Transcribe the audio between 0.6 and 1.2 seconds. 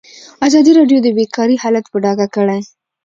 راډیو د